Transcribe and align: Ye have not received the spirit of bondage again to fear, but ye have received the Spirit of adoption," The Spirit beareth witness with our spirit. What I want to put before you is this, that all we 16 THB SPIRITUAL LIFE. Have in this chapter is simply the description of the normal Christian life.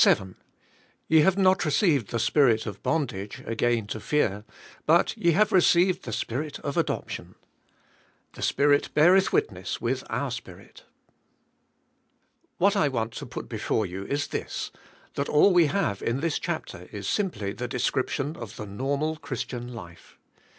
Ye 1.07 1.19
have 1.19 1.37
not 1.37 1.63
received 1.63 2.07
the 2.09 2.17
spirit 2.17 2.65
of 2.65 2.81
bondage 2.81 3.43
again 3.45 3.85
to 3.85 3.99
fear, 3.99 4.45
but 4.87 5.15
ye 5.15 5.33
have 5.33 5.51
received 5.51 6.05
the 6.05 6.11
Spirit 6.11 6.57
of 6.61 6.75
adoption," 6.75 7.35
The 8.33 8.41
Spirit 8.41 8.89
beareth 8.95 9.31
witness 9.31 9.79
with 9.79 10.03
our 10.09 10.31
spirit. 10.31 10.85
What 12.57 12.75
I 12.75 12.87
want 12.87 13.13
to 13.13 13.27
put 13.27 13.47
before 13.47 13.85
you 13.85 14.03
is 14.07 14.29
this, 14.29 14.71
that 15.13 15.29
all 15.29 15.53
we 15.53 15.65
16 15.65 15.69
THB 15.79 15.81
SPIRITUAL 15.81 15.89
LIFE. 15.95 15.99
Have 15.99 16.07
in 16.15 16.19
this 16.21 16.39
chapter 16.39 16.87
is 16.91 17.07
simply 17.07 17.53
the 17.53 17.67
description 17.67 18.35
of 18.35 18.55
the 18.55 18.65
normal 18.65 19.17
Christian 19.17 19.71
life. 19.71 20.17